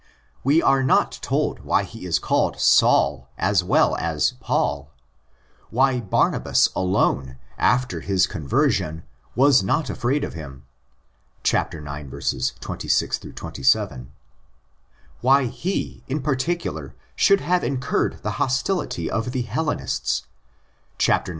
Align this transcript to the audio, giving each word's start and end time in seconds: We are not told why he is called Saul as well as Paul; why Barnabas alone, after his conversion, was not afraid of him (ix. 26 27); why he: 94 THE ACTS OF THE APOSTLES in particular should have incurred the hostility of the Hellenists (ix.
We 0.43 0.63
are 0.63 0.81
not 0.81 1.19
told 1.21 1.59
why 1.59 1.83
he 1.83 2.07
is 2.07 2.17
called 2.17 2.59
Saul 2.59 3.29
as 3.37 3.63
well 3.63 3.95
as 3.97 4.31
Paul; 4.39 4.91
why 5.69 5.99
Barnabas 5.99 6.69
alone, 6.75 7.37
after 7.59 7.99
his 8.01 8.25
conversion, 8.25 9.03
was 9.35 9.61
not 9.61 9.91
afraid 9.91 10.23
of 10.23 10.33
him 10.33 10.65
(ix. 11.45 11.53
26 12.59 13.19
27); 13.35 14.11
why 15.21 15.45
he: 15.45 15.45
94 15.45 15.45
THE 15.45 15.45
ACTS 15.45 15.45
OF 15.45 15.53
THE 15.53 15.93
APOSTLES 15.93 16.01
in 16.07 16.21
particular 16.63 16.95
should 17.15 17.41
have 17.41 17.63
incurred 17.63 18.23
the 18.23 18.31
hostility 18.43 19.07
of 19.07 19.33
the 19.33 19.43
Hellenists 19.43 20.23
(ix. 20.99 21.21